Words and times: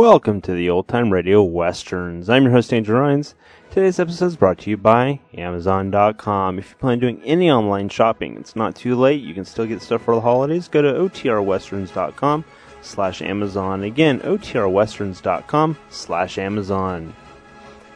Welcome 0.00 0.40
to 0.42 0.52
the 0.52 0.70
Old 0.70 0.86
Time 0.86 1.12
Radio 1.12 1.42
Westerns. 1.42 2.30
I'm 2.30 2.44
your 2.44 2.52
host, 2.52 2.72
Andrew 2.72 3.00
Rhynes. 3.00 3.34
Today's 3.68 3.98
episode 3.98 4.26
is 4.26 4.36
brought 4.36 4.58
to 4.58 4.70
you 4.70 4.76
by 4.76 5.18
Amazon.com. 5.34 6.60
If 6.60 6.70
you 6.70 6.76
plan 6.76 6.92
on 6.92 6.98
doing 7.00 7.20
any 7.24 7.50
online 7.50 7.88
shopping, 7.88 8.36
it's 8.36 8.54
not 8.54 8.76
too 8.76 8.94
late. 8.94 9.20
You 9.20 9.34
can 9.34 9.44
still 9.44 9.66
get 9.66 9.82
stuff 9.82 10.02
for 10.02 10.14
the 10.14 10.20
holidays. 10.20 10.68
Go 10.68 10.82
to 10.82 10.92
OTRWesterns.com 10.92 12.44
slash 12.80 13.22
Amazon. 13.22 13.82
Again, 13.82 14.20
OTRWesterns.com 14.20 15.76
slash 15.90 16.38
Amazon. 16.38 17.12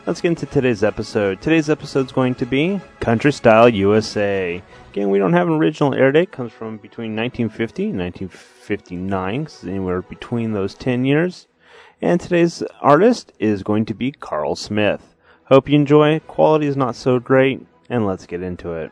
Let's 0.04 0.20
get 0.20 0.30
into 0.30 0.46
today's 0.46 0.82
episode. 0.82 1.40
Today's 1.40 1.70
episode 1.70 2.06
is 2.06 2.12
going 2.12 2.34
to 2.34 2.46
be 2.46 2.80
Country 2.98 3.32
Style 3.32 3.68
USA. 3.68 4.60
Again, 4.90 5.08
we 5.08 5.20
don't 5.20 5.34
have 5.34 5.46
an 5.46 5.54
original 5.54 5.94
air 5.94 6.10
date. 6.10 6.22
It 6.22 6.32
comes 6.32 6.52
from 6.52 6.78
between 6.78 7.14
1950 7.14 7.90
and 7.90 7.98
1959, 8.00 9.46
so 9.46 9.68
anywhere 9.68 10.02
between 10.02 10.50
those 10.50 10.74
10 10.74 11.04
years. 11.04 11.46
And 12.04 12.20
today's 12.20 12.64
artist 12.80 13.32
is 13.38 13.62
going 13.62 13.84
to 13.84 13.94
be 13.94 14.10
Carl 14.10 14.56
Smith. 14.56 15.14
Hope 15.44 15.68
you 15.68 15.76
enjoy. 15.76 16.18
Quality 16.18 16.66
is 16.66 16.76
not 16.76 16.96
so 16.96 17.20
great, 17.20 17.64
and 17.88 18.04
let's 18.04 18.26
get 18.26 18.42
into 18.42 18.72
it. 18.72 18.90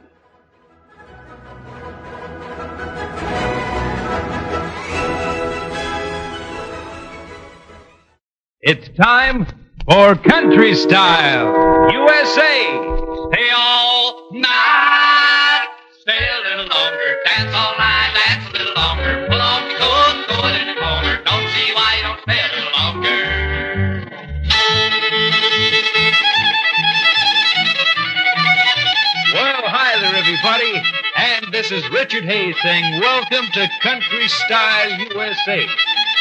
It's 8.60 8.88
time 8.96 9.44
for 9.90 10.14
Country 10.14 10.76
Style 10.76 11.90
USA. 11.90 12.62
Stay 13.32 13.50
all 13.52 14.28
night, 14.30 15.66
stay 16.02 16.12
a 16.16 16.48
little 16.48 16.68
longer, 16.68 17.16
dance 17.24 17.52
all 17.56 17.76
night, 17.76 17.99
this 31.70 31.84
is 31.84 31.90
Richard 31.92 32.24
Hayes 32.24 32.56
saying, 32.62 33.00
Welcome 33.00 33.46
to 33.52 33.70
Country 33.80 34.26
Style 34.26 34.90
USA. 34.90 35.68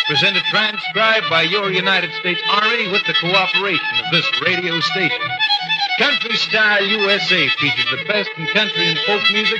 Presented 0.05 0.43
transcribed 0.43 1.25
by 1.27 1.41
your 1.41 1.71
United 1.71 2.11
States 2.19 2.41
Army 2.51 2.91
with 2.91 3.03
the 3.07 3.15
cooperation 3.15 4.05
of 4.05 4.11
this 4.11 4.29
radio 4.45 4.79
station. 4.79 5.27
Country 5.97 6.35
Style 6.35 6.85
USA 6.85 7.47
features 7.47 7.87
the 7.89 8.05
best 8.05 8.29
in 8.37 8.45
country 8.47 8.89
and 8.89 8.99
folk 9.07 9.23
music, 9.31 9.59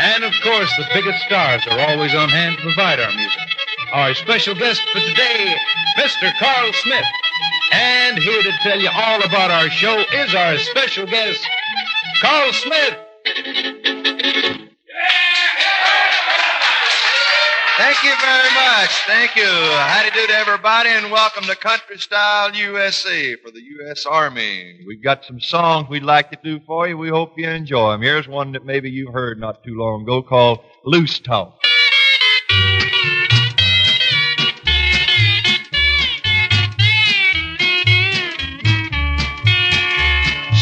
and 0.00 0.24
of 0.24 0.32
course, 0.42 0.72
the 0.76 0.88
biggest 0.92 1.24
stars 1.26 1.64
are 1.68 1.78
always 1.88 2.14
on 2.16 2.28
hand 2.28 2.56
to 2.56 2.62
provide 2.62 2.98
our 2.98 3.12
music. 3.12 3.40
Our 3.92 4.14
special 4.14 4.56
guest 4.56 4.82
for 4.92 4.98
today, 4.98 5.56
Mr. 5.98 6.32
Carl 6.40 6.72
Smith. 6.72 7.06
And 7.70 8.18
here 8.18 8.42
to 8.42 8.52
tell 8.62 8.80
you 8.80 8.90
all 8.92 9.22
about 9.22 9.52
our 9.52 9.70
show 9.70 10.02
is 10.14 10.34
our 10.34 10.58
special 10.58 11.06
guest, 11.06 11.46
Carl 12.22 12.52
Smith. 12.54 12.98
Thank 17.78 18.02
you 18.02 18.12
very 18.20 18.54
much. 18.54 18.90
Thank 19.06 19.36
you. 19.36 19.44
Howdy 19.44 20.10
do 20.10 20.26
to 20.26 20.32
everybody, 20.32 20.88
and 20.88 21.12
welcome 21.12 21.44
to 21.44 21.54
Country 21.54 21.96
Style 21.96 22.52
USA 22.52 23.36
for 23.36 23.52
the 23.52 23.60
U.S. 23.60 24.04
Army. 24.04 24.80
We've 24.84 25.00
got 25.00 25.24
some 25.24 25.38
songs 25.38 25.88
we'd 25.88 26.02
like 26.02 26.32
to 26.32 26.38
do 26.42 26.58
for 26.66 26.88
you. 26.88 26.98
We 26.98 27.08
hope 27.08 27.38
you 27.38 27.48
enjoy 27.48 27.92
them. 27.92 28.02
Here's 28.02 28.26
one 28.26 28.50
that 28.50 28.64
maybe 28.64 28.90
you 28.90 29.12
heard 29.12 29.38
not 29.38 29.62
too 29.62 29.78
long 29.78 30.02
ago 30.02 30.22
called 30.22 30.58
Loose 30.84 31.20
Talk. 31.20 31.56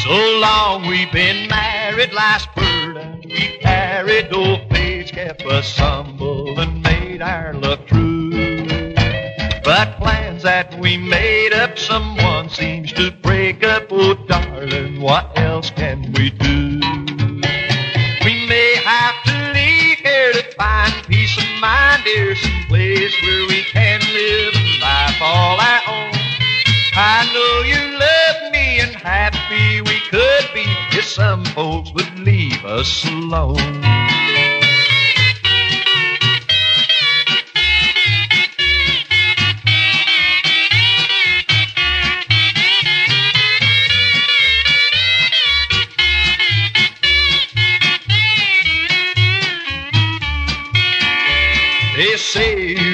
So 0.05 0.39
long 0.39 0.87
we've 0.87 1.11
been 1.11 1.49
married, 1.49 2.13
last 2.13 2.55
word, 2.55 2.99
and 2.99 3.25
we 3.25 3.57
carried 3.63 4.31
no 4.31 4.69
face, 4.69 5.11
kept 5.11 5.47
us 5.47 5.79
humble 5.79 6.61
and 6.61 6.83
made 6.83 7.06
our 7.22 7.54
love 7.54 7.84
true. 7.87 8.31
But 9.65 9.97
plans 9.99 10.43
that 10.43 10.78
we 10.78 10.97
made 10.97 11.53
up, 11.53 11.78
someone 11.78 12.49
seems 12.49 12.93
to 12.93 13.10
break 13.10 13.65
up. 13.65 13.87
Oh, 13.91 14.15
darling, 14.15 15.00
what 15.00 15.37
else 15.37 15.71
can 15.71 16.12
we 16.12 16.31
do? 16.31 16.81
We 18.25 18.47
may 18.47 18.77
have 18.84 19.16
to 19.25 19.53
leave 19.54 19.99
here 19.99 20.32
to 20.32 20.43
find 20.56 20.93
peace 21.06 21.37
of 21.37 21.60
mind, 21.60 22.04
dear, 22.04 22.37
some 22.37 22.65
place 22.69 23.15
where 23.22 23.47
we 23.48 23.62
can 23.65 24.00
live 24.00 24.54
life 24.81 25.16
all 25.21 25.60
our 25.60 25.83
own. 25.88 26.12
I 26.98 27.28
know 27.34 27.62
you 27.66 27.98
love 27.98 28.53
me 28.53 28.81
and 28.81 28.94
happy 28.94 29.81
we 29.81 30.00
could 30.10 30.48
be 30.54 30.65
if 30.97 31.04
some 31.04 31.44
folks 31.47 31.93
would 31.93 32.19
leave 32.21 32.65
us 32.65 33.04
alone. 33.04 33.96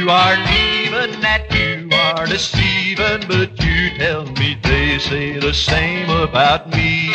You 0.03 0.11
are 0.11 0.37
leaving, 0.37 1.21
that 1.21 1.47
you 1.55 1.89
are 1.93 2.27
deceiving, 2.27 3.23
but 3.29 3.51
you 3.63 3.97
tell 3.99 4.25
me 4.33 4.59
they 4.61 4.99
say 4.99 5.39
the 5.39 5.55
same 5.55 6.11
about 6.11 6.69
me. 6.71 7.13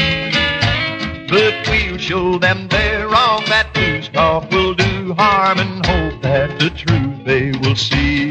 But 1.28 1.68
we'll 1.68 1.98
show 1.98 2.40
them 2.40 2.70
they're 2.70 3.10
wrong, 3.10 3.44
that 3.48 3.76
loose 3.76 4.08
talk 4.08 4.50
will 4.52 4.74
do 4.74 5.14
harm, 5.16 5.60
and 5.60 5.86
hope 5.86 6.22
that 6.22 6.60
the 6.60 6.70
truth 6.70 7.26
they 7.26 7.52
will 7.60 7.76
see. 7.76 8.30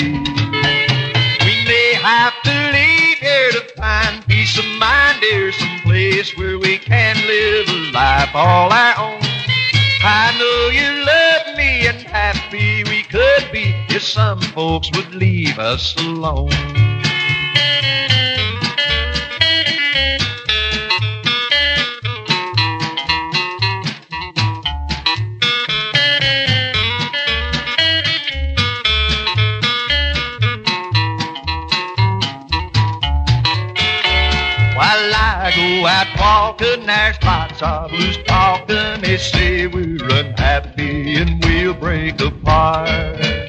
We 1.44 1.54
may 1.68 1.92
have 2.00 2.32
to 2.44 2.56
leave 2.72 3.18
here 3.18 3.50
to 3.52 3.60
find 3.76 4.26
peace 4.26 4.58
of 4.58 4.64
mind, 4.78 5.20
dear, 5.20 5.52
some 5.52 5.80
place 5.80 6.34
where 6.38 6.58
we 6.58 6.78
can 6.78 7.16
live 7.26 7.68
a 7.68 7.92
life 7.92 8.34
all 8.34 8.72
our 8.72 8.98
own. 8.98 9.15
Some 14.16 14.40
folks 14.40 14.90
would 14.96 15.14
leave 15.14 15.58
us 15.58 15.94
alone. 15.98 16.48
While 34.74 35.12
I 35.12 35.52
go 35.54 35.86
out 35.86 36.06
walking, 36.18 36.86
there's 36.86 37.22
lots 37.22 37.60
of 37.60 37.92
loose 37.92 38.16
talking. 38.26 39.02
They 39.02 39.18
say 39.18 39.66
we're 39.66 40.02
unhappy 40.08 41.16
and 41.16 41.44
we'll 41.44 41.74
break 41.74 42.18
apart. 42.22 43.45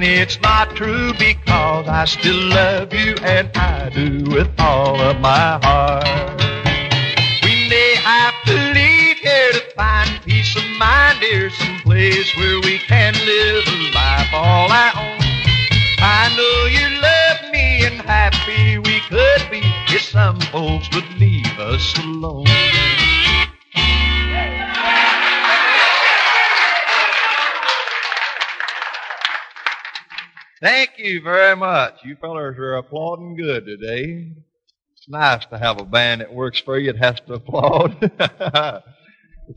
Darling, 0.00 0.18
it's 0.18 0.40
not 0.40 0.74
true 0.76 1.12
because 1.18 1.86
I 1.86 2.04
still 2.06 2.48
love 2.48 2.92
you 2.94 3.16
and 3.22 3.50
I 3.54 3.90
do 3.90 4.24
with 4.30 4.48
all 4.58 4.98
of 4.98 5.20
my 5.20 5.58
heart. 5.62 6.40
We 7.42 7.68
may 7.68 7.96
have 7.96 8.34
to 8.46 8.54
leave 8.72 9.18
here 9.18 9.52
to 9.52 9.60
find 9.76 10.08
peace 10.22 10.56
of 10.56 10.64
mind, 10.78 11.20
dear, 11.20 11.50
some 11.50 11.80
place 11.80 12.34
where 12.36 12.60
we 12.60 12.78
can 12.78 13.12
live 13.14 13.64
a 13.66 13.94
life 13.94 14.28
all 14.32 14.72
our 14.72 14.92
own. 14.96 15.20
I 15.98 16.32
know 16.34 16.66
you 16.70 17.00
love 17.00 17.52
me 17.52 17.84
and 17.84 18.00
happy 18.00 18.78
we 18.78 19.00
could 19.00 19.50
be 19.50 19.60
if 19.94 20.02
some 20.02 20.40
folks 20.52 20.88
would 20.94 21.18
leave 21.18 21.58
us 21.58 21.94
alone. 21.98 22.46
Thank 30.62 30.98
you 30.98 31.22
very 31.22 31.56
much. 31.56 31.94
You 32.04 32.16
fellers 32.16 32.58
are 32.58 32.74
applauding 32.74 33.34
good 33.34 33.64
today. 33.64 34.30
It's 34.94 35.08
nice 35.08 35.46
to 35.46 35.56
have 35.56 35.80
a 35.80 35.86
band 35.86 36.20
that 36.20 36.34
works 36.34 36.60
for 36.60 36.78
you 36.78 36.92
that 36.92 37.02
has 37.02 37.18
to 37.20 37.34
applaud. 37.34 37.98
the 38.00 38.82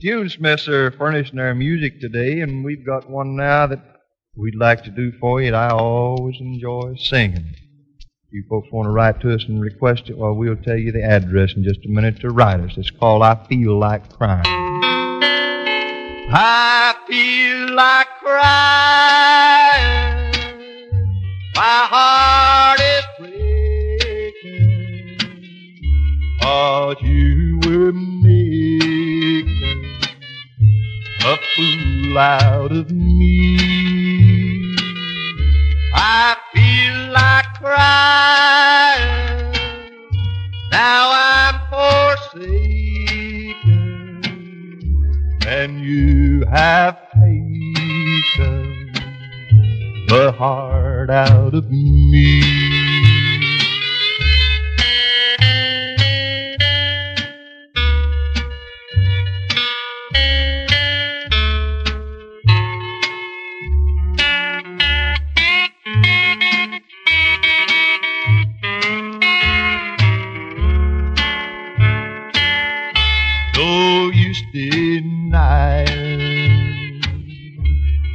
Tune 0.02 0.30
Smiths 0.30 0.70
are 0.70 0.92
furnishing 0.92 1.36
their 1.36 1.54
music 1.54 2.00
today, 2.00 2.40
and 2.40 2.64
we've 2.64 2.86
got 2.86 3.10
one 3.10 3.36
now 3.36 3.68
that 3.68 3.84
we'd 4.38 4.56
like 4.56 4.86
to 4.86 4.92
do 4.92 5.12
for 5.20 5.42
you 5.42 5.52
that 5.52 5.72
I 5.72 5.74
always 5.74 6.38
enjoy 6.40 6.96
singing. 6.96 7.50
If 7.50 8.32
you 8.32 8.46
folks 8.50 8.70
want 8.72 8.86
to 8.86 8.92
write 8.92 9.20
to 9.22 9.36
us 9.36 9.44
and 9.44 9.60
request 9.60 10.10
it, 10.10 10.18
well, 10.18 10.34
we'll 10.34 10.56
tell 10.56 10.78
you 10.78 10.94
the 10.94 11.04
address 11.04 11.52
in 11.54 11.66
just 11.66 11.86
a 11.86 11.90
minute 11.90 12.22
to 12.22 12.30
write 12.30 12.62
us. 12.62 12.78
It's 12.78 12.92
called 12.92 13.24
I 13.24 13.36
Feel 13.50 13.78
Like 13.78 14.10
Crying. 14.10 14.46
I 16.32 16.96
feel 17.10 17.76
like 17.76 18.08
crying. 18.22 19.63
Fool 31.56 32.18
out 32.18 32.72
of 32.72 32.90
me. 32.92 33.58
I 35.94 36.36
feel 36.54 37.12
like 37.12 37.46
crying. 37.62 39.54
Now 40.72 41.12
I'm 41.14 41.60
forsaken. 41.70 42.72
And 45.46 45.80
you 45.82 46.46
have 46.46 46.98
taken 47.12 48.94
the 50.08 50.34
heart 50.36 51.10
out 51.12 51.54
of 51.54 51.70
me. 51.70 52.73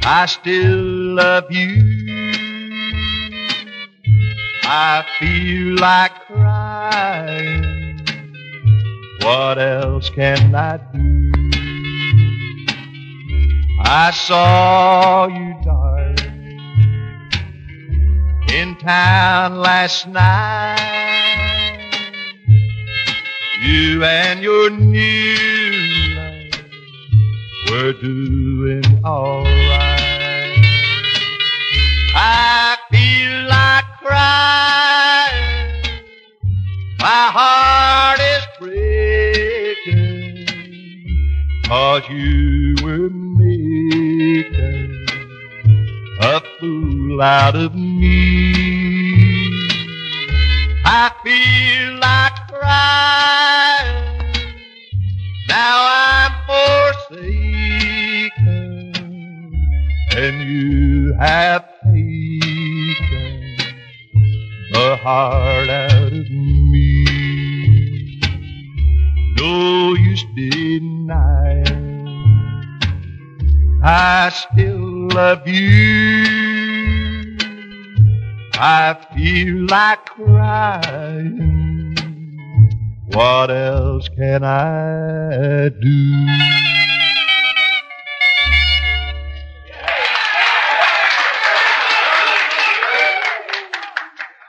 I 0.03 0.25
still 0.25 0.77
love 1.15 1.51
you. 1.51 1.99
I 4.63 5.05
feel 5.19 5.75
like 5.75 6.13
crying. 6.27 7.99
What 9.21 9.57
else 9.57 10.09
can 10.09 10.55
I 10.55 10.77
do? 10.93 11.31
I 13.81 14.11
saw 14.11 15.27
you, 15.27 15.55
darling, 15.63 16.59
in 18.53 18.77
town 18.77 19.57
last 19.57 20.07
night. 20.07 20.77
You 23.61 24.03
and 24.03 24.41
your 24.41 24.69
new 24.69 25.35
love 26.15 26.61
were 27.71 27.93
doing 27.93 28.83
alright. 29.03 29.88
Cause 41.99 42.09
you 42.11 42.75
were 42.81 43.09
making 43.09 45.05
a 46.21 46.39
fool 46.57 47.21
out 47.21 47.57
of 47.57 47.75
me. 47.75 48.53
I 50.85 51.11
feel 51.25 51.99
like 51.99 52.47
crying. 52.47 54.21
Now 55.49 55.77
I'm 56.07 56.31
forsaken, 57.09 57.33
and 60.15 60.35
you 60.49 61.13
have 61.19 61.65
taken 61.83 63.57
the 64.71 64.95
heart 65.01 65.69
out 65.69 66.13
of 66.13 66.29
me. 66.29 67.05
No 69.37 69.93
use 69.95 70.25
denying, 70.35 71.38
I 73.91 74.29
still 74.29 75.07
love 75.07 75.47
you. 75.47 76.23
I 78.53 78.95
feel 79.15 79.65
like 79.65 80.05
crying. 80.05 81.97
What 83.13 83.49
else 83.49 84.07
can 84.09 84.43
I 84.43 85.69
do? 85.69 86.27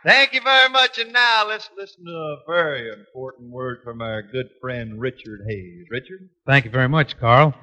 Thank 0.05 0.35
you 0.35 0.43
very 0.43 0.69
much. 0.69 0.99
And 0.99 1.15
now 1.15 1.47
let's 1.49 1.71
listen 1.79 2.05
to 2.05 2.11
a 2.11 2.37
very 2.47 2.93
important 2.93 3.51
word 3.51 3.79
from 3.83 4.03
our 4.03 4.21
good 4.21 4.51
friend 4.61 5.01
Richard 5.01 5.41
Hayes. 5.49 5.87
Richard? 5.91 6.29
Thank 6.47 6.67
you 6.67 6.71
very 6.71 6.91
much, 6.91 7.19
Carl. 7.19 7.55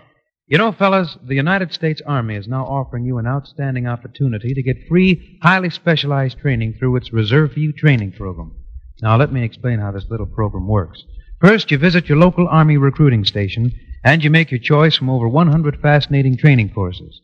You 0.49 0.57
know, 0.57 0.71
fellas, 0.71 1.17
the 1.21 1.35
United 1.35 1.73
States 1.73 2.01
Army 2.05 2.35
is 2.35 2.47
now 2.47 2.63
offering 2.63 3.03
you 3.03 3.17
an 3.17 3.27
outstanding 3.27 3.85
opportunity 3.85 4.53
to 4.53 4.63
get 4.63 4.87
free, 4.87 5.37
highly 5.41 5.69
specialized 5.69 6.39
training 6.39 6.75
through 6.79 6.95
its 6.95 7.11
Reserve 7.11 7.51
for 7.51 7.59
You 7.59 7.73
training 7.73 8.13
program. 8.13 8.55
Now, 9.01 9.17
let 9.17 9.33
me 9.33 9.43
explain 9.43 9.79
how 9.79 9.91
this 9.91 10.09
little 10.09 10.25
program 10.25 10.65
works. 10.65 11.03
First, 11.41 11.69
you 11.69 11.77
visit 11.77 12.07
your 12.07 12.17
local 12.17 12.47
Army 12.47 12.77
recruiting 12.77 13.25
station 13.25 13.73
and 14.05 14.23
you 14.23 14.29
make 14.29 14.49
your 14.49 14.61
choice 14.61 14.95
from 14.95 15.09
over 15.09 15.27
100 15.27 15.81
fascinating 15.81 16.37
training 16.37 16.69
courses. 16.69 17.19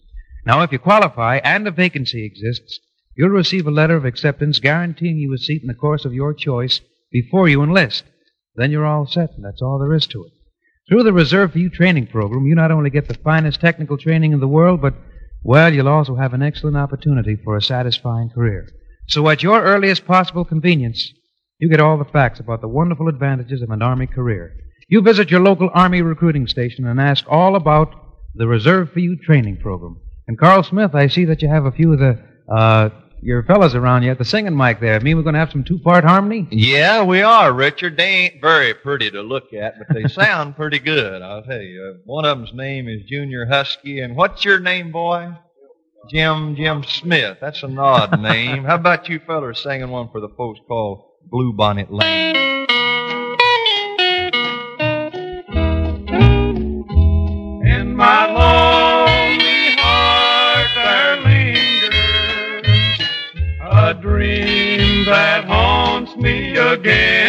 Now, 0.45 0.61
if 0.63 0.73
you 0.73 0.79
qualify 0.79 1.37
and 1.45 1.65
a 1.65 1.71
vacancy 1.71 2.25
exists, 2.25 2.81
you'll 3.15 3.29
receive 3.29 3.65
a 3.65 3.71
letter 3.71 3.95
of 3.95 4.03
acceptance 4.03 4.59
guaranteeing 4.59 5.17
you 5.17 5.33
a 5.33 5.37
seat 5.37 5.61
in 5.61 5.69
the 5.69 5.73
course 5.73 6.03
of 6.03 6.13
your 6.13 6.33
choice 6.33 6.81
before 7.09 7.47
you 7.47 7.63
enlist. 7.63 8.03
Then 8.55 8.69
you're 8.69 8.85
all 8.85 9.07
set, 9.07 9.31
and 9.37 9.45
that's 9.45 9.61
all 9.61 9.79
there 9.79 9.93
is 9.93 10.07
to 10.07 10.25
it. 10.25 10.33
Through 10.89 11.03
the 11.03 11.13
Reserve 11.13 11.53
for 11.53 11.59
You 11.59 11.69
training 11.69 12.07
program, 12.07 12.45
you 12.45 12.56
not 12.56 12.71
only 12.71 12.89
get 12.89 13.07
the 13.07 13.13
finest 13.13 13.62
technical 13.62 13.97
training 13.97 14.33
in 14.33 14.41
the 14.41 14.47
world, 14.47 14.81
but, 14.81 14.94
well, 15.41 15.74
you'll 15.74 15.88
also 15.88 16.15
have 16.15 16.33
an 16.33 16.41
excellent 16.41 16.75
opportunity 16.75 17.38
for 17.41 17.56
a 17.56 17.62
satisfying 17.62 18.30
career. 18.30 18.68
So 19.07 19.27
at 19.30 19.44
your 19.44 19.62
earliest 19.62 20.06
possible 20.06 20.44
convenience, 20.44 21.09
you 21.57 21.69
get 21.69 21.80
all 21.80 21.97
the 21.97 22.03
facts 22.03 22.41
about 22.41 22.59
the 22.59 22.68
wonderful 22.68 23.07
advantages 23.07 23.61
of 23.61 23.69
an 23.69 23.81
Army 23.81 24.07
career. 24.07 24.54
You 24.90 25.02
visit 25.02 25.31
your 25.31 25.40
local 25.40 25.69
Army 25.73 26.02
recruiting 26.02 26.47
station 26.47 26.85
and 26.85 26.99
ask 26.99 27.25
all 27.30 27.56
about 27.56 27.95
the 28.35 28.47
Reserve 28.47 28.92
for 28.92 28.99
You 28.99 29.18
training 29.23 29.57
program. 29.61 30.02
And 30.28 30.37
Carl 30.37 30.63
Smith, 30.63 30.94
I 30.94 31.07
see 31.07 31.25
that 31.25 31.42
you 31.42 31.47
have 31.47 31.66
a 31.66 31.71
few 31.71 31.94
of 31.94 31.99
the, 31.99 32.19
uh, 32.54 32.90
your 33.23 33.44
fellas 33.44 33.73
around 33.73 34.03
yet. 34.03 34.18
the 34.18 34.25
singing 34.25 34.56
mic 34.56 34.80
there. 34.80 34.99
Mean 34.99 35.18
we're 35.18 35.23
going 35.23 35.33
to 35.33 35.39
have 35.39 35.51
some 35.51 35.63
two-part 35.63 36.03
harmony? 36.03 36.47
Yeah, 36.51 37.03
we 37.03 37.21
are, 37.21 37.51
Richard. 37.53 37.97
They 37.97 38.03
ain't 38.03 38.42
very 38.42 38.73
pretty 38.73 39.09
to 39.11 39.21
look 39.21 39.53
at, 39.53 39.75
but 39.77 39.94
they 39.94 40.07
sound 40.07 40.56
pretty 40.57 40.80
good, 40.80 41.21
I'll 41.21 41.44
tell 41.44 41.61
you. 41.61 41.99
One 42.06 42.25
of 42.25 42.37
them's 42.37 42.53
name 42.53 42.87
is 42.87 43.01
Junior 43.07 43.45
Huskey, 43.45 44.03
and 44.03 44.15
what's 44.15 44.44
your 44.44 44.59
name, 44.59 44.92
boy? 44.92 45.30
Jim, 46.09 46.56
Jim 46.56 46.83
Smith. 46.83 47.37
That's 47.39 47.63
an 47.63 47.80
odd 47.80 48.19
name. 48.21 48.65
How 48.65 48.75
about 48.75 49.07
you 49.07 49.19
fellas 49.25 49.63
singing 49.63 49.89
one 49.89 50.09
for 50.11 50.19
the 50.19 50.30
folks 50.37 50.59
called 50.68 51.03
Blue 51.30 51.53
Bonnet 51.53 51.92
Lane? 51.92 52.68
Again 66.85 67.22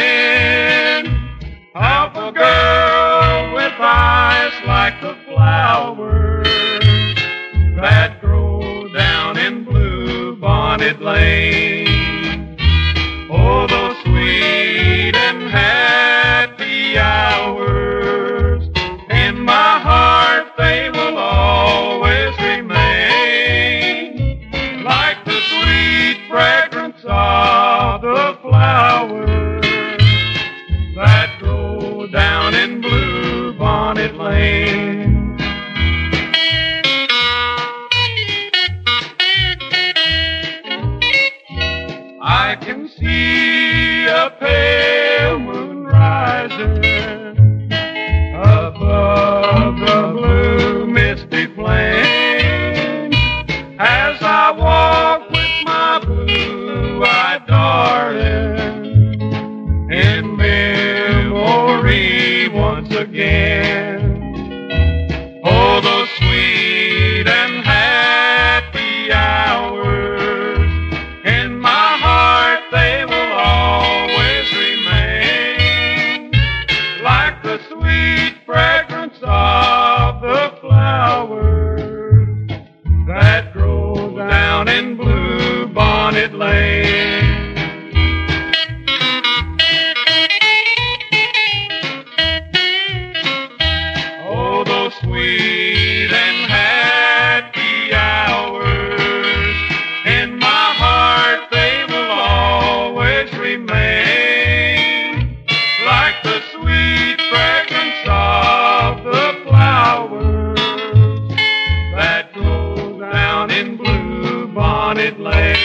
Blue 114.94 115.10
Bonnet 115.10 115.20
Lane. 115.20 115.56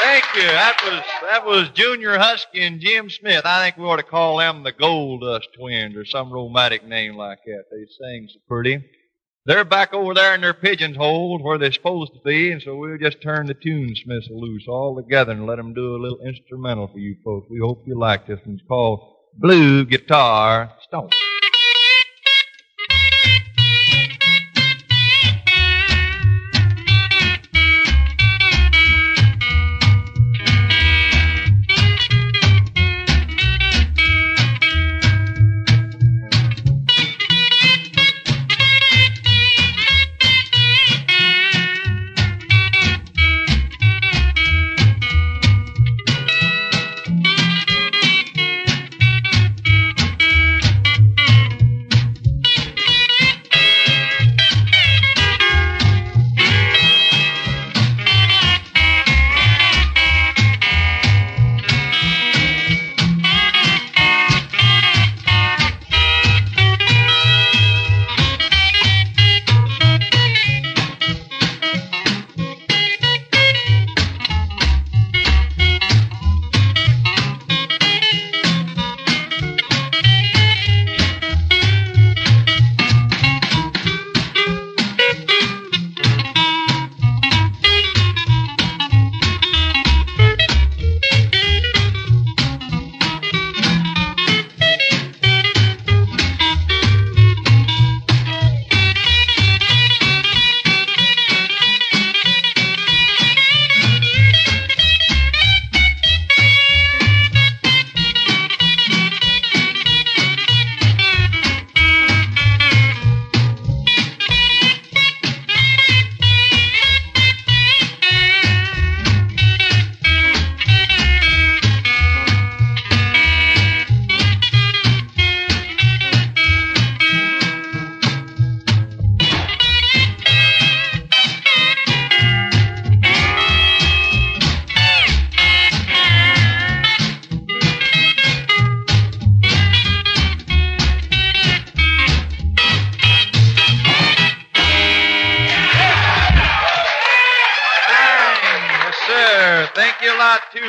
Thank 0.00 0.24
you. 0.36 0.42
That 0.42 0.76
was 0.84 1.02
that 1.22 1.44
was 1.44 1.68
Junior 1.74 2.16
Huskey 2.16 2.60
and 2.60 2.80
Jim 2.80 3.10
Smith. 3.10 3.42
I 3.44 3.64
think 3.64 3.76
we 3.76 3.84
ought 3.84 3.96
to 3.96 4.04
call 4.04 4.38
them 4.38 4.62
the 4.62 4.70
Gold 4.70 5.22
Dust 5.22 5.48
Twins 5.58 5.96
or 5.96 6.04
some 6.04 6.32
romantic 6.32 6.86
name 6.86 7.16
like 7.16 7.38
that. 7.44 7.64
They 7.70 7.84
sing 7.86 8.28
so 8.32 8.38
pretty. 8.48 8.84
They're 9.46 9.64
back 9.64 9.92
over 9.92 10.14
there 10.14 10.34
in 10.34 10.40
their 10.42 10.54
pigeon's 10.54 10.96
hole 10.96 11.42
where 11.42 11.58
they're 11.58 11.72
supposed 11.72 12.12
to 12.14 12.20
be, 12.24 12.52
and 12.52 12.62
so 12.62 12.76
we'll 12.76 12.98
just 12.98 13.20
turn 13.22 13.46
the 13.46 13.54
tune 13.54 13.94
Smiths 13.96 14.28
loose 14.30 14.66
all 14.68 14.96
together 14.96 15.32
and 15.32 15.46
let 15.46 15.56
them 15.56 15.74
do 15.74 15.96
a 15.96 16.02
little 16.02 16.20
instrumental 16.20 16.88
for 16.88 16.98
you 16.98 17.16
folks. 17.24 17.48
We 17.50 17.58
hope 17.60 17.82
you 17.86 17.98
like 17.98 18.26
this 18.26 18.40
one. 18.44 18.56
It's 18.56 18.68
called 18.68 19.00
Blue 19.38 19.84
Guitar 19.84 20.72
Stomp. 20.86 21.12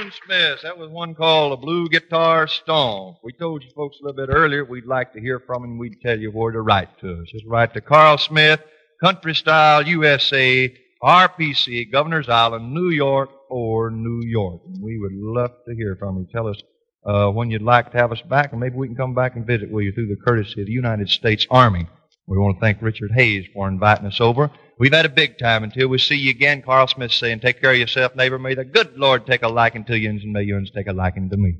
A 0.08 0.10
Tune 0.10 0.20
Smiths. 0.26 0.64
That 0.64 0.78
was 0.78 0.90
one 0.90 1.16
called 1.16 1.52
the 1.52 1.58
Blue 1.58 1.90
Guitar 1.90 2.48
Stomp. 2.48 3.18
We 3.24 3.34
told 3.34 3.64
you 3.64 3.70
folks 3.76 3.98
a 4.00 4.06
little 4.06 4.26
bit 4.26 4.34
earlier 4.34 4.64
we'd 4.64 4.86
like 4.86 5.12
to 5.14 5.20
hear 5.20 5.40
from 5.40 5.64
them. 5.64 5.78
We'd 5.78 6.00
tell 6.02 6.18
you 6.18 6.32
where 6.32 6.52
to 6.52 6.62
write 6.62 6.98
to 7.00 7.22
us. 7.22 7.28
Just 7.30 7.46
write 7.46 7.74
to 7.74 7.82
Carl 7.82 8.18
Smith, 8.18 8.62
Country 9.04 9.36
Style 9.36 9.86
USA, 9.86 10.74
RPC, 11.04 11.92
Governor's 11.92 12.30
Island, 12.30 12.74
New 12.74 12.90
York, 12.90 13.30
or 13.50 13.92
New 13.92 14.22
York. 14.26 14.62
And 14.66 14.82
we 14.82 14.98
would 14.98 15.14
love 15.14 15.52
to 15.68 15.76
hear 15.76 15.98
from 15.98 16.20
you. 16.20 16.28
Tell 16.32 16.48
us 16.48 16.62
uh, 17.06 17.30
when 17.30 17.52
you'd 17.52 17.62
like 17.62 17.92
to 17.92 17.98
have 17.98 18.14
us 18.14 18.22
back, 18.22 18.52
and 18.54 18.62
maybe 18.62 18.76
we 18.76 18.88
can 18.88 18.96
come 18.96 19.14
back 19.14 19.36
and 19.36 19.46
visit 19.46 19.70
with 19.70 19.84
you 19.84 19.92
through 19.92 20.08
the 20.08 20.22
courtesy 20.26 20.62
of 20.62 20.68
the 20.68 20.74
United 20.74 21.10
States 21.10 21.46
Army. 21.50 21.86
We 22.28 22.38
want 22.38 22.58
to 22.58 22.62
thank 22.62 22.82
Richard 22.82 23.12
Hayes 23.14 23.46
for 23.54 23.68
inviting 23.68 24.06
us 24.06 24.22
over. 24.22 24.52
We've 24.80 24.94
had 24.94 25.08
a 25.08 25.10
big 25.10 25.40
time 25.40 25.64
until 25.64 25.88
we 25.88 25.98
see 25.98 26.16
you 26.16 26.30
again. 26.30 26.62
Carl 26.62 26.88
Smith 26.88 27.12
saying, 27.12 27.40
take 27.40 27.62
care 27.62 27.72
of 27.72 27.78
yourself, 27.78 28.16
neighbor. 28.16 28.38
May 28.38 28.54
the 28.54 28.64
good 28.64 28.96
Lord 28.96 29.26
take 29.26 29.42
a 29.42 29.48
liking 29.48 29.86
to 29.86 29.98
you, 29.98 30.10
and 30.10 30.22
may 30.32 30.44
you 30.44 30.64
take 30.74 30.88
a 30.88 30.94
liking 30.94 31.30
to 31.32 31.38
me. 31.38 31.56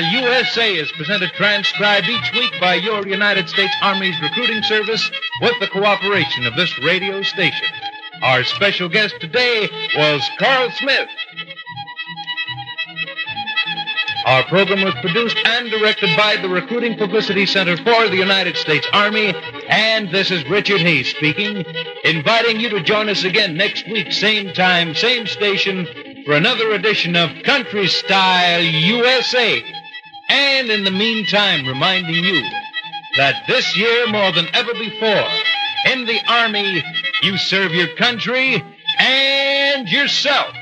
Country 0.00 0.18
USA 0.18 0.74
is 0.76 0.90
presented 0.92 1.30
transcribed 1.32 2.08
each 2.08 2.32
week 2.32 2.52
by 2.58 2.74
your 2.74 3.06
United 3.06 3.50
States 3.50 3.74
Army's 3.82 4.18
recruiting 4.22 4.62
service 4.62 5.10
with 5.42 5.52
the 5.60 5.66
cooperation 5.66 6.46
of 6.46 6.56
this 6.56 6.72
radio 6.82 7.20
station. 7.22 7.66
Our 8.22 8.42
special 8.44 8.88
guest 8.88 9.14
today 9.20 9.68
was 9.94 10.26
Carl 10.38 10.70
Smith. 10.70 11.08
Our 14.24 14.42
program 14.44 14.84
was 14.84 14.94
produced 15.02 15.36
and 15.44 15.70
directed 15.70 16.16
by 16.16 16.36
the 16.36 16.48
Recruiting 16.48 16.96
Publicity 16.96 17.44
Center 17.44 17.76
for 17.76 18.08
the 18.08 18.16
United 18.16 18.56
States 18.56 18.86
Army, 18.94 19.34
and 19.68 20.10
this 20.10 20.30
is 20.30 20.48
Richard 20.48 20.80
Hayes 20.80 21.10
speaking, 21.10 21.62
inviting 22.04 22.58
you 22.58 22.70
to 22.70 22.82
join 22.82 23.10
us 23.10 23.24
again 23.24 23.54
next 23.54 23.86
week, 23.86 24.12
same 24.12 24.54
time, 24.54 24.94
same 24.94 25.26
station, 25.26 25.86
for 26.24 26.32
another 26.32 26.72
edition 26.72 27.16
of 27.16 27.42
Country 27.42 27.86
Style 27.86 28.62
USA. 28.62 29.62
And 30.30 30.70
in 30.70 30.84
the 30.84 30.92
meantime, 30.92 31.66
reminding 31.66 32.22
you 32.22 32.42
that 33.16 33.44
this 33.48 33.76
year 33.76 34.06
more 34.06 34.30
than 34.30 34.46
ever 34.54 34.72
before, 34.74 35.26
in 35.86 36.06
the 36.06 36.20
Army, 36.28 36.84
you 37.22 37.36
serve 37.36 37.72
your 37.72 37.88
country 37.96 38.62
and 38.98 39.88
yourself. 39.88 40.54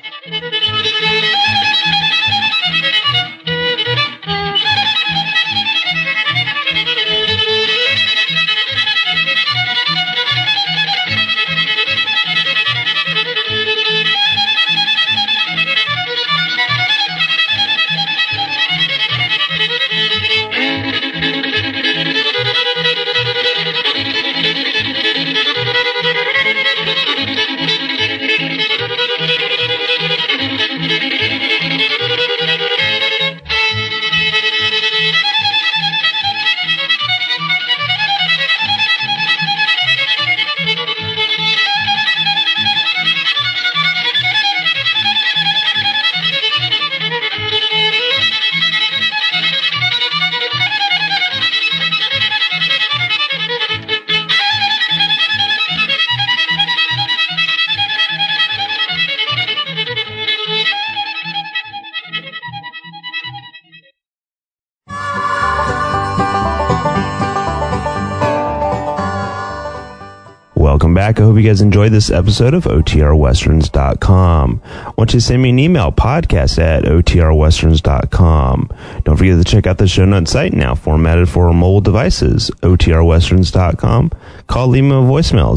Back. 71.09 71.21
I 71.21 71.25
hope 71.25 71.37
you 71.37 71.43
guys 71.43 71.61
enjoyed 71.61 71.93
this 71.93 72.11
episode 72.11 72.55
of 72.55 72.65
OTRWesterns.com. 72.65 74.63
Want 74.97 75.11
to 75.11 75.21
send 75.21 75.43
me 75.43 75.51
an 75.51 75.59
email, 75.59 75.93
podcast 75.93 76.59
at 76.59 76.85
OTRWesterns.com. 76.85 78.71
Don't 79.05 79.17
forget 79.17 79.39
to 79.39 79.45
check 79.45 79.67
out 79.67 79.79
the 79.79 79.89
show 79.89 80.05
notes 80.05 80.33
site 80.33 80.53
now 80.53 80.75
formatted 80.75 81.29
for 81.29 81.53
mobile 81.53 81.81
devices, 81.81 82.51
OTRWesterns.com. 82.63 84.11
Call, 84.47 84.69
leave 84.69 84.85
me 84.85 84.91
voicemail, 84.91 85.57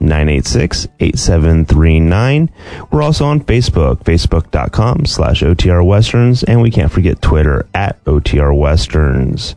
707-986-8739. 0.00 2.48
We're 2.90 3.02
also 3.02 3.26
on 3.26 3.40
Facebook, 3.40 4.04
Facebook.com 4.04 5.06
slash 5.06 5.42
OTRWesterns, 5.42 6.44
and 6.46 6.62
we 6.62 6.70
can't 6.70 6.92
forget 6.92 7.20
Twitter 7.22 7.66
at 7.74 8.02
OTRWesterns. 8.04 9.54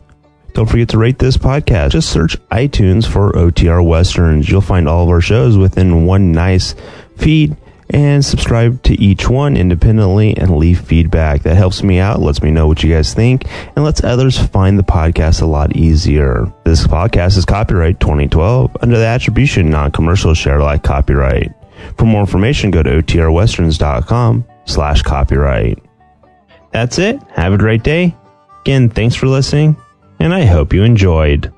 Don't 0.54 0.66
forget 0.66 0.88
to 0.90 0.98
rate 0.98 1.18
this 1.18 1.36
podcast. 1.36 1.90
Just 1.90 2.10
search 2.10 2.36
iTunes 2.48 3.06
for 3.06 3.32
OTR 3.32 3.84
Westerns. 3.84 4.48
You'll 4.48 4.60
find 4.60 4.88
all 4.88 5.02
of 5.02 5.10
our 5.10 5.20
shows 5.20 5.58
within 5.58 6.06
one 6.06 6.30
nice 6.30 6.76
feed 7.16 7.56
and 7.90 8.24
subscribe 8.24 8.80
to 8.84 8.94
each 9.00 9.28
one 9.28 9.56
independently 9.56 10.36
and 10.36 10.56
leave 10.56 10.80
feedback. 10.80 11.42
That 11.42 11.56
helps 11.56 11.82
me 11.82 11.98
out, 11.98 12.20
lets 12.20 12.40
me 12.40 12.52
know 12.52 12.68
what 12.68 12.84
you 12.84 12.94
guys 12.94 13.12
think, 13.12 13.46
and 13.74 13.84
lets 13.84 14.04
others 14.04 14.38
find 14.38 14.78
the 14.78 14.84
podcast 14.84 15.42
a 15.42 15.46
lot 15.46 15.74
easier. 15.74 16.52
This 16.64 16.86
podcast 16.86 17.36
is 17.36 17.44
copyright 17.44 17.98
2012 17.98 18.76
under 18.80 18.96
the 18.96 19.06
attribution 19.06 19.70
non-commercial 19.70 20.34
share 20.34 20.60
alike 20.60 20.84
copyright. 20.84 21.52
For 21.98 22.04
more 22.04 22.20
information, 22.20 22.70
go 22.70 22.84
to 22.84 23.02
otrwesterns.com 23.02 24.44
slash 24.66 25.02
copyright. 25.02 25.82
That's 26.70 27.00
it. 27.00 27.20
Have 27.32 27.52
a 27.52 27.58
great 27.58 27.82
day. 27.82 28.14
Again, 28.60 28.88
thanks 28.88 29.16
for 29.16 29.26
listening 29.26 29.76
and 30.24 30.32
I 30.32 30.46
hope 30.46 30.72
you 30.72 30.84
enjoyed. 30.84 31.52